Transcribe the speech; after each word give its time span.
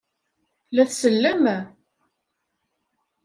La 0.75 0.83
tsellem? 0.89 1.43